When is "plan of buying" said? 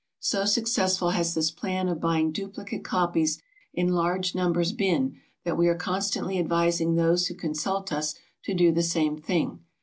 1.51-2.31